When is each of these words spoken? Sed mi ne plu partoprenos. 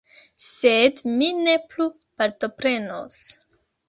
Sed 0.43 1.03
mi 1.19 1.27
ne 1.39 1.53
plu 1.73 1.87
partoprenos. 2.23 3.19